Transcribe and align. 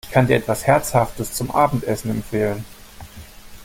Ich 0.03 0.09
kann 0.09 0.25
dir 0.25 0.35
etwas 0.37 0.65
Herzhaftes 0.65 1.33
zum 1.33 1.51
Abendessen 1.51 2.09
empfehlen! 2.09 2.65